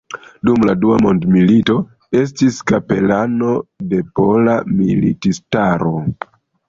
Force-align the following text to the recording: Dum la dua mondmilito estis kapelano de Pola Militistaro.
Dum 0.47 0.63
la 0.67 0.73
dua 0.85 0.95
mondmilito 1.05 1.75
estis 2.21 2.57
kapelano 2.71 3.53
de 3.93 4.01
Pola 4.21 4.57
Militistaro. 4.81 5.97